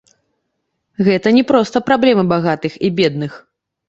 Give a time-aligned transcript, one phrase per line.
[1.07, 3.37] Гэта не проста праблема багатых і бедных.